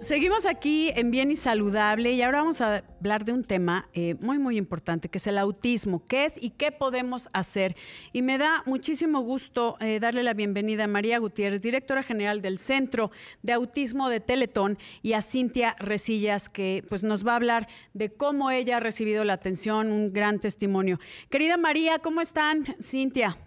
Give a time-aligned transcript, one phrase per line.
[0.00, 4.14] Seguimos aquí en Bien y Saludable y ahora vamos a hablar de un tema eh,
[4.20, 6.04] muy, muy importante, que es el autismo.
[6.06, 7.74] ¿Qué es y qué podemos hacer?
[8.12, 12.58] Y me da muchísimo gusto eh, darle la bienvenida a María Gutiérrez, directora general del
[12.58, 13.10] Centro
[13.42, 18.12] de Autismo de Teletón, y a Cintia Resillas, que pues, nos va a hablar de
[18.12, 20.98] cómo ella ha recibido la atención, un gran testimonio.
[21.30, 22.64] Querida María, ¿cómo están?
[22.82, 23.38] Cintia.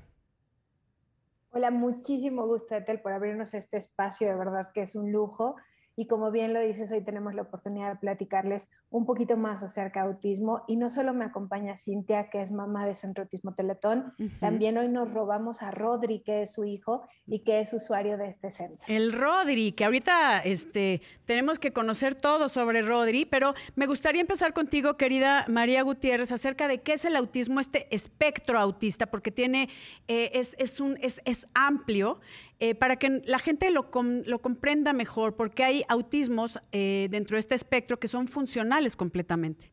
[1.51, 5.55] Hola, muchísimo gusto, Etel, por abrirnos este espacio, de verdad que es un lujo.
[5.99, 10.03] Y como bien lo dices, hoy tenemos la oportunidad de platicarles un poquito más acerca
[10.03, 10.63] de autismo.
[10.65, 14.87] Y no solo me acompaña Cintia, que es mamá de Centro Autismo Teletón, también hoy
[14.87, 18.79] nos robamos a Rodri, que es su hijo y que es usuario de este centro.
[18.87, 24.53] El Rodri, que ahorita este, tenemos que conocer todo sobre Rodri, pero me gustaría empezar
[24.53, 29.67] contigo, querida María Gutiérrez, acerca de qué es el autismo, este espectro autista, porque tiene,
[30.07, 32.21] eh, es, es, un, es, es amplio.
[32.61, 33.89] Eh, para que la gente lo,
[34.25, 39.71] lo, comprenda mejor, porque hay autismos eh, dentro de este espectro que son funcionales completamente.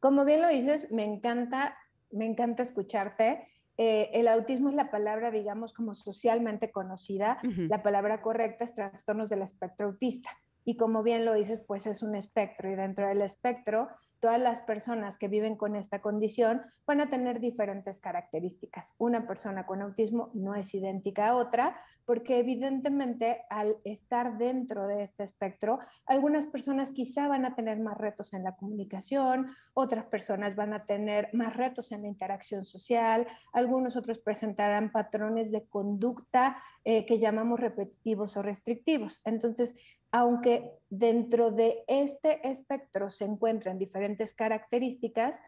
[0.00, 1.76] Como bien lo dices, me encanta,
[2.10, 3.46] me encanta escucharte.
[3.76, 7.38] Eh, el autismo es la palabra, digamos, como socialmente conocida.
[7.42, 10.30] La palabra correcta es trastornos del espectro autista.
[10.64, 13.88] Y como bien lo dices, pues es un espectro y dentro del espectro
[14.22, 18.94] todas las personas que viven con esta condición van a tener diferentes características.
[18.98, 25.02] Una persona con autismo no es idéntica a otra porque evidentemente al estar dentro de
[25.02, 30.54] este espectro, algunas personas quizá van a tener más retos en la comunicación, otras personas
[30.54, 36.62] van a tener más retos en la interacción social, algunos otros presentarán patrones de conducta
[36.84, 39.20] eh, que llamamos repetitivos o restrictivos.
[39.24, 39.74] Entonces,
[40.12, 45.40] aunque dentro de este espectro se encuentran diferentes características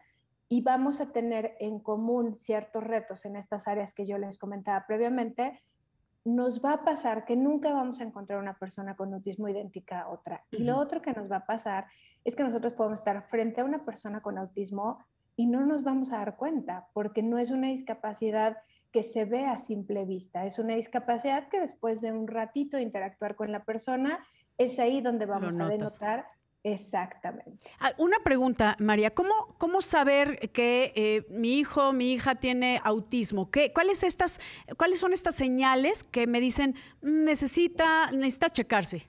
[0.49, 4.85] y vamos a tener en común ciertos retos en estas áreas que yo les comentaba
[4.87, 5.61] previamente,
[6.23, 10.09] nos va a pasar que nunca vamos a encontrar una persona con autismo idéntica a
[10.09, 10.43] otra.
[10.49, 11.85] Y lo otro que nos va a pasar
[12.23, 14.97] es que nosotros podemos estar frente a una persona con autismo
[15.35, 18.57] y no nos vamos a dar cuenta, porque no es una discapacidad
[18.91, 23.35] que se ve a simple vista, es una discapacidad que después de un ratito interactuar
[23.35, 24.25] con la persona
[24.57, 26.25] es ahí donde vamos a denotar
[26.65, 27.63] Exactamente.
[27.79, 33.51] Ah, una pregunta, María, ¿cómo, cómo saber que eh, mi hijo, mi hija tiene autismo?
[33.51, 34.39] ¿Qué, cuáles, estas,
[34.75, 36.73] ¿Cuáles son estas señales que me dicen
[37.03, 39.07] mm, necesita, necesita checarse?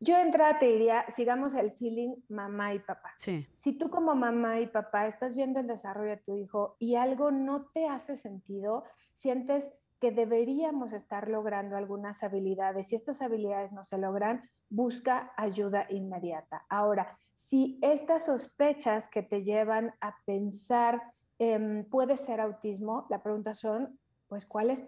[0.00, 3.14] Yo entrada te diría, sigamos el feeling mamá y papá.
[3.16, 3.46] Sí.
[3.54, 7.30] Si tú como mamá y papá estás viendo el desarrollo de tu hijo y algo
[7.30, 8.82] no te hace sentido,
[9.14, 12.88] sientes que deberíamos estar logrando algunas habilidades.
[12.88, 16.64] Si estas habilidades no se logran, busca ayuda inmediata.
[16.68, 21.02] Ahora, si estas sospechas que te llevan a pensar
[21.38, 24.84] em, puede ser autismo, la pregunta son, pues, ¿cuáles,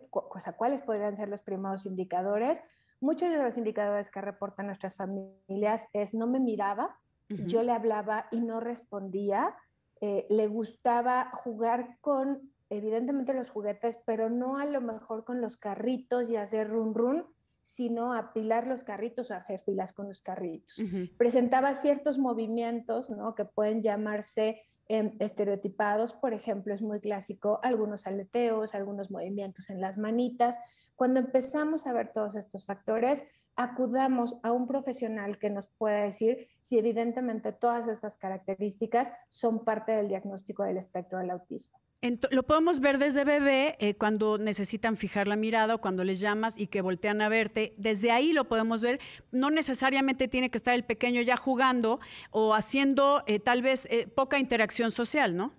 [0.57, 2.63] ¿cuáles podrían ser los primeros indicadores?
[3.01, 8.27] Muchos de los indicadores que reportan nuestras familias es no me miraba, yo le hablaba
[8.31, 9.55] y no respondía,
[10.01, 15.57] eh, le gustaba jugar con evidentemente los juguetes, pero no a lo mejor con los
[15.57, 17.27] carritos y hacer run run,
[17.63, 20.77] sino apilar los carritos o hacer filas con los carritos.
[21.19, 23.35] Presentaba ciertos movimientos ¿no?
[23.35, 29.81] que pueden llamarse em, estereotipados, por ejemplo, es muy clásico algunos aleteos, algunos movimientos en
[29.81, 30.59] las manitas.
[30.95, 33.25] Cuando empezamos a ver todos estos factores,
[33.57, 39.93] acudamos a un profesional que nos pueda decir si evidentemente todas estas características son parte
[39.93, 41.81] del diagnóstico del espectro del autismo
[42.31, 46.59] lo podemos ver desde bebé eh, cuando necesitan fijar la mirada o cuando les llamas
[46.59, 47.75] y que voltean a verte.
[47.79, 49.01] Desde ahí lo podemos ver.
[49.33, 51.99] No necesariamente tiene que estar el pequeño ya jugando
[52.31, 55.53] o haciendo eh, tal vez eh, poca interacción social, ¿no?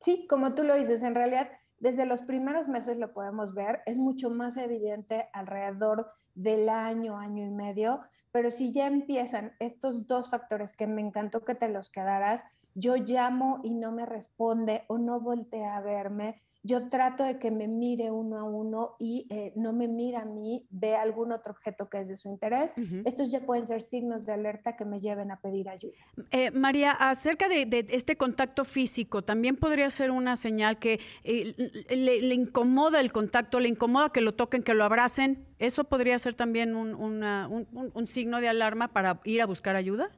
[0.00, 3.82] Sí, como tú lo dices, en realidad desde los primeros meses lo podemos ver.
[3.86, 8.00] Es mucho más evidente alrededor del año, año y medio,
[8.32, 12.42] pero si ya empiezan estos dos factores que me encantó que te los quedaras,
[12.74, 16.36] yo llamo y no me responde o no voltea a verme,
[16.66, 20.24] yo trato de que me mire uno a uno y eh, no me mira a
[20.24, 22.72] mí, ve algún otro objeto que es de su interés.
[23.04, 25.92] Estos ya pueden ser signos de alerta que me lleven a pedir ayuda.
[26.30, 31.54] Eh, María, acerca de, este contacto físico, también podría ser una señal que eh,
[31.94, 35.46] le, incomoda el contacto, le incomoda que lo toquen, que lo abracen.
[35.58, 40.10] ¿Eso podría ser también un signo de alarma para ir a buscar ayuda?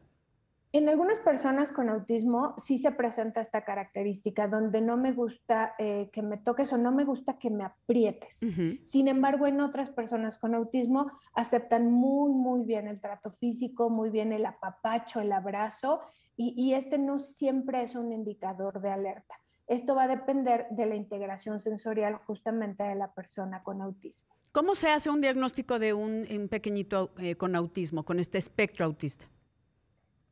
[0.73, 6.11] En algunas personas con autismo sí se presenta esta característica donde no me gusta eh,
[6.13, 8.39] que me toques o no me gusta que me aprietes.
[8.85, 14.11] Sin embargo, en otras personas con autismo aceptan muy, muy bien el trato físico, muy
[14.11, 16.01] bien el apapacho, el abrazo,
[16.37, 19.37] y este no siempre es un indicador de alerta.
[19.67, 24.29] Esto va a depender de la integración sensorial justamente de la persona con autismo.
[24.53, 29.27] ¿Cómo se hace un diagnóstico de un, pequeñito eh, con autismo, con este espectro autista?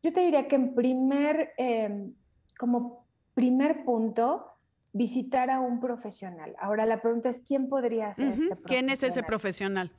[0.05, 2.13] Yo te diría que en primer, em,
[2.59, 4.45] como primer punto,
[4.93, 6.55] visitar a un profesional.
[6.61, 8.65] Ahora la pregunta es, ¿quién podría ser este profesional?
[8.67, 9.91] ¿Quién es ese profesional?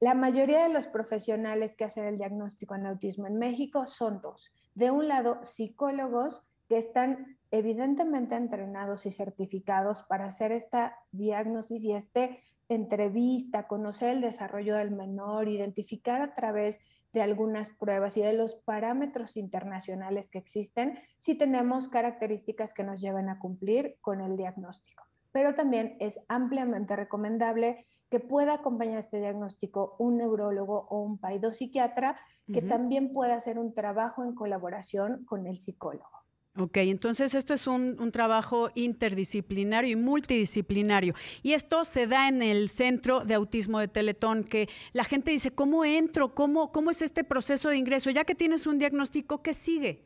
[0.00, 4.50] La mayoría de los profesionales que hacen el diagnóstico en autismo en México son dos.
[4.74, 11.92] De un lado, psicólogos que están evidentemente entrenados y certificados para hacer esta diagnóstico y
[11.92, 16.80] este entrevista, conocer el desarrollo del menor, identificar a través
[17.14, 23.00] de algunas pruebas y de los parámetros internacionales que existen si tenemos características que nos
[23.00, 25.04] lleven a cumplir con el diagnóstico.
[25.30, 32.18] Pero también es ampliamente recomendable que pueda acompañar este diagnóstico un neurólogo o un paidopsiquiatra
[32.52, 36.23] que también pueda hacer un trabajo en colaboración con el psicólogo.
[36.56, 41.12] Ok, entonces esto es un, trabajo interdisciplinario y multidisciplinario.
[41.42, 45.50] Y esto se da en el Centro de Autismo de Teletón, que la gente dice,
[45.50, 46.32] ¿cómo entro?
[46.32, 48.08] ¿Cómo, cómo es este proceso de ingreso?
[48.10, 50.04] Ya que tienes un diagnóstico, ¿qué sigue?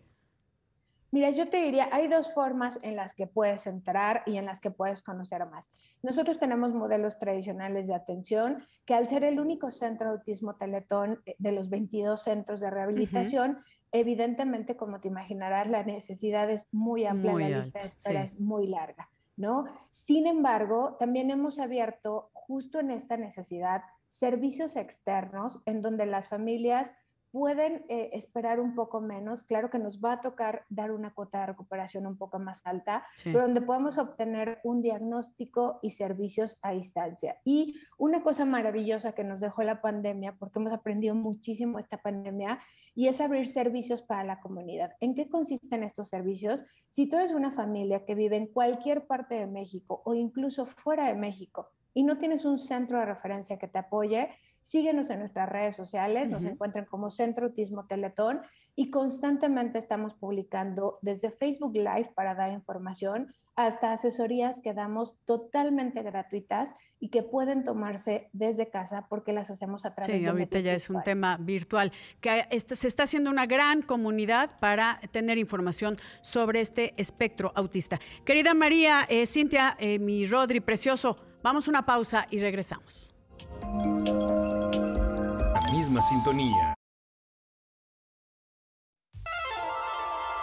[1.10, 4.60] Mira, yo te diría, hay dos formas en las que puedes entrar y en las
[4.60, 5.70] que puedes conocer más.
[6.02, 11.22] Nosotros tenemos modelos tradicionales de atención que al ser el único centro de autismo Teletón
[11.24, 13.58] eh, de los 22 centros de rehabilitación,
[13.90, 18.66] evidentemente, como te imaginarás, la necesidad es muy amplia, la lista de espera es muy
[18.66, 19.64] larga, ¿no?
[19.90, 26.92] Sin embargo, también hemos abierto justo en esta necesidad servicios externos en donde las familias
[27.30, 29.42] pueden eh, esperar un poco menos.
[29.42, 33.04] Claro que nos va a tocar dar una cuota de recuperación un poco más alta,
[33.24, 37.40] pero donde podemos obtener un diagnóstico y servicios a distancia.
[37.44, 42.60] Y una cosa maravillosa que nos dejó la pandemia, porque hemos aprendido muchísimo esta pandemia,
[42.94, 44.92] y es abrir servicios para la comunidad.
[45.00, 46.64] ¿En qué consisten estos servicios?
[46.88, 51.06] Si tú eres una familia que vive en cualquier parte de México o incluso fuera
[51.06, 54.30] de México y no tienes un centro de referencia que te apoye,
[54.68, 58.42] Síguenos en nuestras redes sociales, nos encuentran como Centro Autismo Teletón
[58.76, 66.02] y constantemente estamos publicando desde Facebook Live para dar información hasta asesorías que damos totalmente
[66.02, 70.74] gratuitas y que pueden tomarse desde casa porque las hacemos a través sí, ahorita ya
[70.74, 71.90] es un tema virtual,
[72.20, 77.98] que este, se está haciendo una gran comunidad para tener información sobre este espectro autista.
[78.26, 81.16] Querida María, eh, Cintia, eh, mi Rodri, precioso,
[81.48, 83.08] vamos a una pausa y regresamos
[85.72, 86.74] misma sintonía.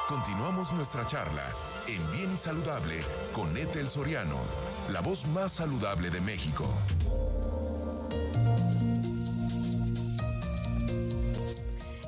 [0.08, 1.44] Continuamos nuestra charla
[1.88, 3.04] en Bien y Saludable
[3.36, 4.40] con Ethel Soriano,
[4.92, 6.66] la voz más saludable de México.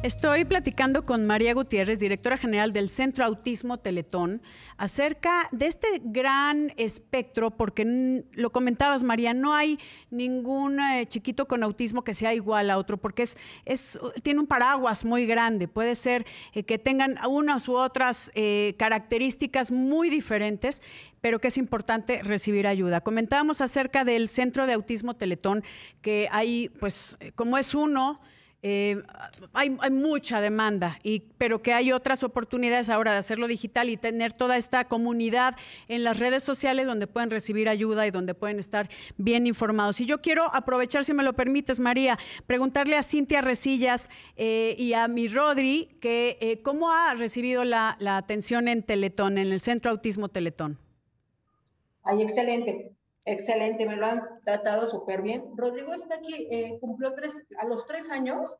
[0.03, 4.43] Estoy platicando con María Gutiérrez, directora general del Centro Autismo Teletón,
[4.77, 9.79] acerca de este gran espectro, porque lo comentabas, María, no hay
[10.11, 13.23] ningún eh, chiquito con autismo que sea igual a otro, porque
[13.65, 15.67] es, tiene un paraguas muy grande.
[15.67, 20.83] Puede ser eh, que tengan unas u otras eh, características muy diferentes,
[21.21, 23.01] pero que es importante recibir ayuda.
[23.01, 25.63] Comentábamos acerca del Centro de Autismo Teletón,
[26.03, 28.21] que hay, pues, como es uno,
[28.69, 29.01] eh,
[29.53, 30.99] hay, mucha demanda,
[31.37, 35.55] pero que hay otras oportunidades ahora de hacerlo digital y tener toda esta comunidad
[35.87, 40.01] en las redes sociales donde pueden recibir ayuda y donde pueden estar bien informados.
[40.01, 44.91] Y yo quiero aprovechar, si me lo permites, María, preguntarle a Cintia Resillas eh, y
[44.91, 49.61] a mi Rodri que eh, cómo ha recibido la, la atención en Teletón, en el
[49.61, 50.77] Centro Autismo Teletón.
[52.03, 52.96] Ay, excelente.
[53.29, 55.43] Excelente, me lo han tratado súper bien.
[55.57, 58.55] Rodrigo está aquí, eh, cumplió tres, a los tres años,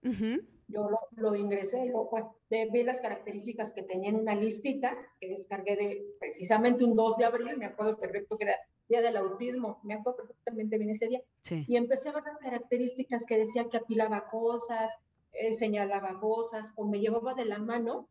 [0.67, 2.09] yo lo, ingresé, lo,
[2.49, 7.23] vi las características que tenía en una listita que descargué de precisamente un 2 de
[7.23, 8.55] abril, me acuerdo perfecto que era
[8.89, 13.25] Día del Autismo, me acuerdo perfectamente bien ese día, y empecé a ver las características
[13.25, 14.91] que decía que apilaba cosas,
[15.31, 18.09] eh, señalaba cosas, o me llevaba de la mano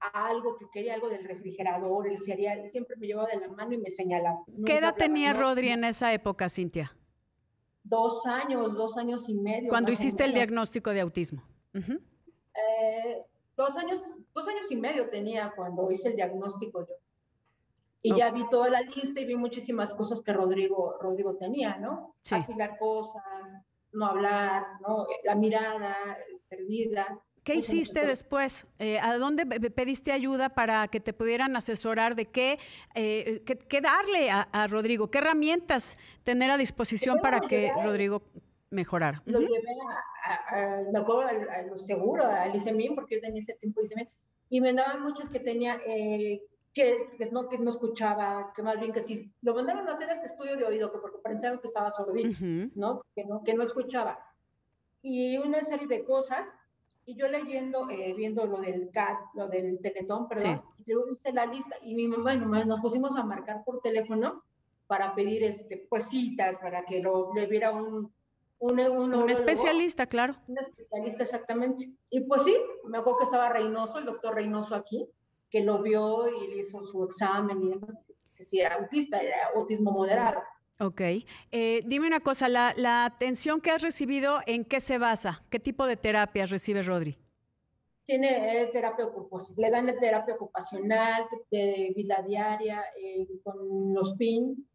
[0.00, 3.78] algo que quería, algo del refrigerador, el cereal, siempre me llevaba de la mano y
[3.78, 4.42] me señalaba.
[4.64, 6.96] ¿Qué edad tenía Rodri en esa época, Cintia?
[7.82, 9.68] Dos años, dos años y medio.
[9.68, 11.42] Cuando hiciste el diagnóstico de autismo.
[11.74, 13.22] Eh,
[13.56, 14.00] dos, años,
[14.34, 16.94] dos años y medio tenía cuando hice el diagnóstico yo.
[18.02, 22.14] Y ya vi toda la lista y vi muchísimas cosas que Rodrigo, Rodrigo tenía, ¿no?
[22.22, 22.36] Sí.
[22.36, 23.22] Afilar cosas,
[23.92, 25.06] no hablar, ¿no?
[25.24, 25.96] La mirada
[26.48, 27.20] perdida.
[27.44, 28.66] ¿Qué hiciste después?
[28.78, 32.58] Eh, ¿A dónde pediste ayuda para que te pudieran asesorar de qué,
[32.94, 35.10] eh, qué, darle a, Rodrigo?
[35.10, 38.22] ¿Qué herramientas tener a disposición para que Rodrigo
[38.70, 39.22] mejorara?
[39.24, 39.76] Lo llevé
[40.24, 44.08] a, me acuerdo, a, lo seguro, al ICEMIN, porque yo tenía ese tiempo ICEMIN,
[44.50, 46.42] y me daban muchas que tenía eh,
[46.74, 50.10] que, que, no, que no escuchaba, que más bien que sí, lo mandaron a hacer
[50.10, 52.38] este estudio de oído, que porque pensaron que estaba sordito,
[52.74, 53.02] ¿no?
[53.14, 53.42] Que, ¿no?
[53.42, 54.18] que no escuchaba.
[55.02, 56.46] Y una serie de cosas,
[57.06, 61.46] y yo leyendo, eh, viendo lo del CAT, lo del Teletón, perdón, yo hice la
[61.46, 64.44] lista, y mi mamá y mamá nos pusimos a marcar por teléfono
[64.86, 68.12] para pedir este, pues citas, para que lo, le viera un,
[68.58, 70.34] un, un, especialista, claro.
[70.48, 71.90] Un especialista, exactamente.
[72.10, 75.08] Y pues sí, me acuerdo que estaba Reynoso, el doctor Reynoso aquí,
[75.48, 77.96] que lo vio y le hizo su examen y demás,
[78.34, 80.42] que si era autista, era autismo moderado.
[80.80, 81.00] Ok.
[81.52, 85.44] Eh, dime una cosa, ¿la, ¿la, atención que has recibido en qué se basa?
[85.50, 87.18] ¿Qué tipo de terapia recibe Rodri?
[88.04, 89.06] Tiene eh, terapia
[89.56, 94.66] le dan terapia ocupacional, de vida diaria, eh, con los PIN,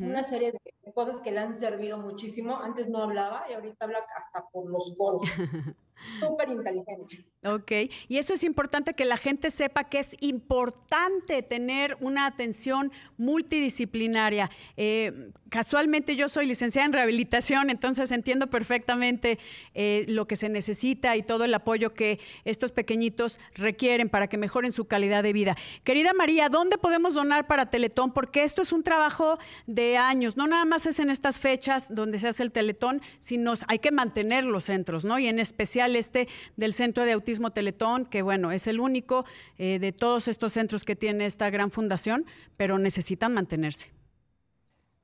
[0.00, 2.56] una serie de cosas que le han servido muchísimo.
[2.56, 5.28] Antes no hablaba y ahorita habla hasta por los codos.
[6.20, 7.24] Súper inteligente.
[7.44, 7.72] Ok,
[8.08, 14.50] y eso es importante que la gente sepa que es importante tener una atención multidisciplinaria.
[14.76, 19.38] Eh, casualmente yo soy licenciada en rehabilitación, entonces entiendo perfectamente
[19.74, 24.36] eh, lo que se necesita y todo el apoyo que estos pequeñitos requieren para que
[24.36, 25.56] mejoren su calidad de vida.
[25.84, 28.12] Querida María, ¿dónde podemos donar para Teletón?
[28.12, 32.18] Porque esto es un trabajo de años, no nada más es en estas fechas donde
[32.18, 35.18] se hace el Teletón, sino hay que mantener los centros, ¿no?
[35.18, 39.24] Y en especial este del Centro de Autismo Teletón, que bueno, es el único
[39.58, 42.26] eh, de todos estos centros que tiene esta gran fundación,
[42.56, 43.98] pero necesitan mantenerse.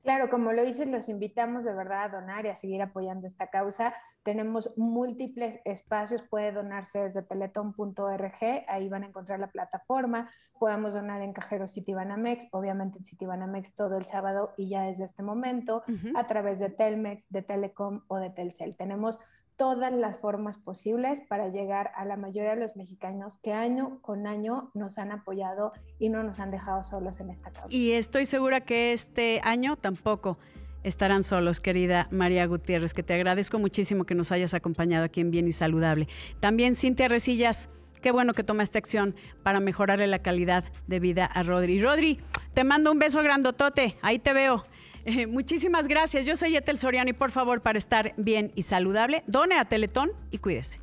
[0.05, 3.49] Claro, como lo dices, los invitamos de verdad a donar y a seguir apoyando esta
[3.49, 3.91] causa.
[4.21, 10.29] Tenemos múltiples espacios, puede donarse desde teletón.org, ahí van a encontrar la plataforma.
[10.59, 15.23] Podemos donar en Cajero Citibanamex, obviamente en Citibanamex todo el sábado y ya desde este
[15.23, 15.81] momento,
[16.13, 18.75] a través de Telmex, de Telecom o de Telcel.
[18.75, 19.19] Tenemos
[19.57, 24.27] todas las formas posibles para llegar a la mayoría de los mexicanos que año con
[24.27, 27.75] año nos han apoyado y no nos han dejado solos en esta causa.
[27.75, 30.37] Y estoy segura que este año tampoco
[30.83, 35.31] estarán solos, querida María Gutiérrez, que te agradezco muchísimo que nos hayas acompañado aquí en
[35.31, 36.07] Bien y Saludable.
[36.39, 37.69] También Cintia Resillas,
[38.01, 41.81] qué bueno que toma esta acción para mejorarle la calidad de vida a Rodri.
[41.81, 42.19] Rodri,
[42.53, 44.63] te mando un beso grandotote, ahí te veo.
[45.05, 46.25] Eh, muchísimas gracias.
[46.25, 50.11] Yo soy Etel Soriano y por favor, para estar bien y saludable, done a Teletón
[50.31, 50.81] y cuídese.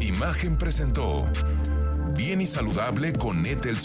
[0.00, 1.30] Imagen presentó
[2.16, 3.76] Bien y Saludable con Etel